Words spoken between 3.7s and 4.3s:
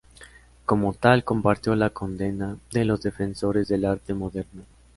arte